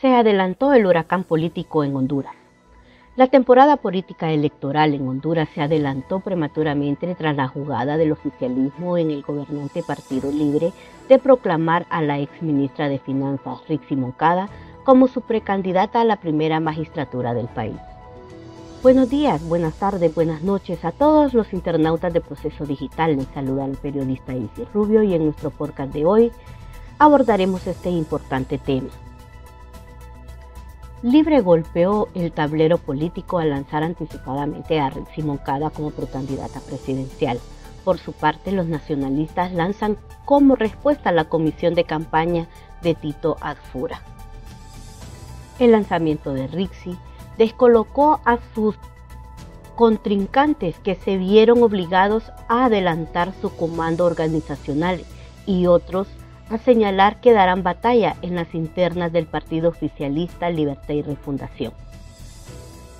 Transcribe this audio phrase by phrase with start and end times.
[0.00, 2.34] Se adelantó el huracán político en Honduras.
[3.16, 9.10] La temporada política electoral en Honduras se adelantó prematuramente tras la jugada del oficialismo en
[9.10, 10.72] el gobernante Partido Libre
[11.08, 14.48] de proclamar a la ex ministra de Finanzas, Rixi Moncada,
[14.84, 17.76] como su precandidata a la primera magistratura del país.
[18.82, 23.14] Buenos días, buenas tardes, buenas noches a todos los internautas de Proceso Digital.
[23.14, 26.32] Les saluda el periodista Isis Rubio y en nuestro podcast de hoy
[26.98, 28.88] abordaremos este importante tema.
[31.02, 37.38] Libre golpeó el tablero político al lanzar anticipadamente a Rixi Moncada como precandidata presidencial.
[37.84, 42.48] Por su parte, los nacionalistas lanzan como respuesta a la comisión de campaña
[42.80, 44.00] de Tito Adfura.
[45.58, 46.96] El lanzamiento de Rixi
[47.40, 48.76] descolocó a sus
[49.74, 55.00] contrincantes que se vieron obligados a adelantar su comando organizacional
[55.46, 56.06] y otros
[56.50, 61.72] a señalar que darán batalla en las internas del partido oficialista Libertad y Refundación.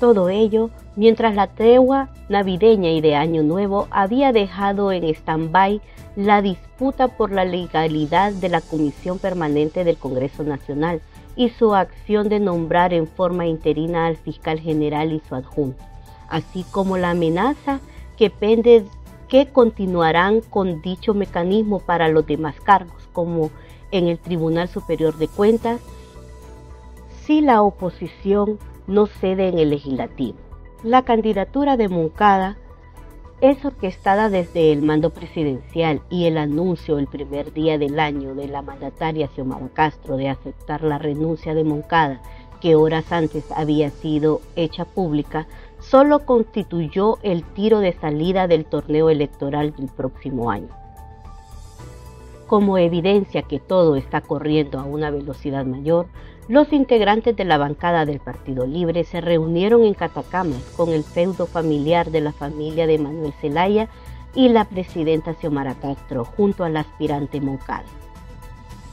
[0.00, 5.80] Todo ello mientras la tregua navideña y de Año Nuevo había dejado en stand-by
[6.14, 11.00] la disputa por la legalidad de la Comisión Permanente del Congreso Nacional
[11.36, 15.82] y su acción de nombrar en forma interina al fiscal general y su adjunto,
[16.28, 17.80] así como la amenaza
[18.16, 18.84] que pende
[19.28, 23.50] que continuarán con dicho mecanismo para los demás cargos, como
[23.90, 25.80] en el Tribunal Superior de Cuentas,
[27.24, 30.38] si la oposición no cede en el legislativo.
[30.82, 32.56] La candidatura de Moncada
[33.40, 38.48] es orquestada desde el mando presidencial y el anuncio el primer día del año de
[38.48, 42.22] la mandataria Xiomara Castro de aceptar la renuncia de Moncada,
[42.60, 45.46] que horas antes había sido hecha pública,
[45.80, 50.70] solo constituyó el tiro de salida del torneo electoral del próximo año.
[52.46, 56.06] Como evidencia que todo está corriendo a una velocidad mayor,
[56.48, 61.46] los integrantes de la bancada del Partido Libre se reunieron en Catacamas con el feudo
[61.46, 63.88] familiar de la familia de Manuel Zelaya
[64.34, 67.86] y la presidenta Xiomara Castro junto al aspirante Moncada.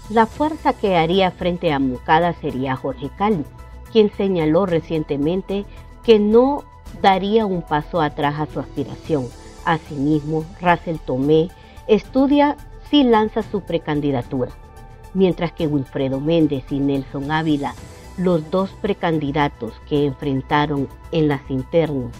[0.09, 3.45] La fuerza que haría frente a Moncada sería Jorge Cali,
[3.91, 5.65] quien señaló recientemente
[6.03, 6.63] que no
[7.01, 9.27] daría un paso atrás a su aspiración.
[9.63, 11.49] Asimismo, Russell Tomé
[11.87, 12.57] estudia
[12.89, 14.51] si lanza su precandidatura
[15.13, 17.73] mientras que Wilfredo Méndez y Nelson Ávila,
[18.17, 22.11] los dos precandidatos que enfrentaron en las internas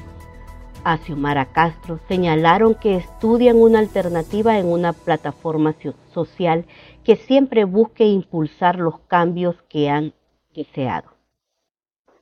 [0.83, 5.75] a Xiomara Castro, señalaron que estudian una alternativa en una plataforma
[6.13, 6.65] social
[7.03, 10.13] que siempre busque impulsar los cambios que han
[10.53, 11.11] deseado.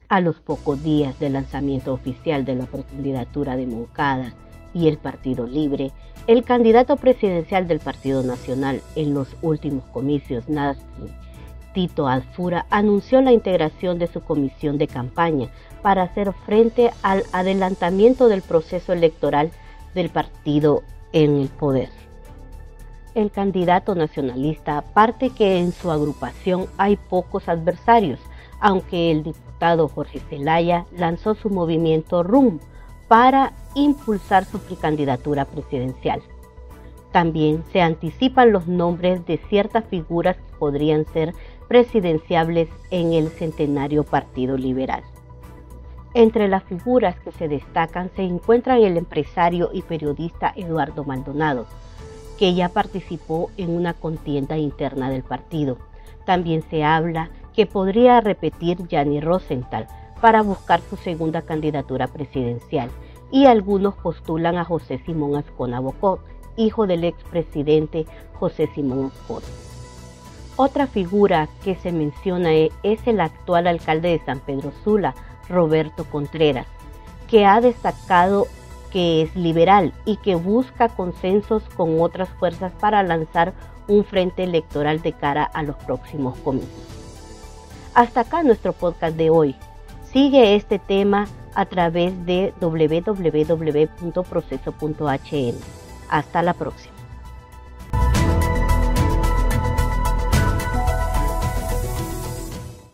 [0.10, 4.34] A los pocos días del lanzamiento oficial de la precandidatura de Moncada
[4.74, 5.92] y el Partido Libre,
[6.28, 10.46] el candidato presidencial del Partido Nacional en los últimos comicios,
[11.74, 15.50] Tito Alfura, anunció la integración de su comisión de campaña
[15.82, 19.52] para hacer frente al adelantamiento del proceso electoral
[19.96, 20.84] del partido
[21.14, 21.90] en el poder.
[23.14, 28.20] El candidato nacionalista aparte que en su agrupación hay pocos adversarios,
[28.60, 32.60] aunque el diputado Jorge Zelaya lanzó su movimiento RUM
[33.12, 36.22] para impulsar su precandidatura presidencial.
[37.12, 41.34] También se anticipan los nombres de ciertas figuras que podrían ser
[41.68, 45.04] presidenciables en el centenario Partido Liberal.
[46.14, 51.66] Entre las figuras que se destacan se encuentra el empresario y periodista Eduardo Maldonado,
[52.40, 55.78] que ya participó en una contienda interna del partido.
[56.26, 59.90] También se habla que podría repetir Gianni Rosenthal,
[60.22, 62.90] para buscar su segunda candidatura presidencial
[63.32, 66.22] y algunos postulan a José Simón Ascona Bocot,
[66.58, 68.06] hijo del expresidente
[68.40, 69.46] José Simón Ascona.
[70.58, 75.16] Otra figura que se menciona e-, es el actual alcalde de San Pedro Sula,
[75.50, 76.68] Roberto Contreras,
[77.28, 78.48] que ha destacado
[78.92, 83.54] que es liberal y que busca consensos con otras fuerzas para lanzar
[83.88, 86.70] un frente electoral de cara a los próximos comicios.
[87.94, 89.56] Hasta acá nuestro podcast de hoy.
[90.12, 95.56] Sigue este tema a través de www.proceso.hn.
[96.10, 97.01] Hasta la próxima.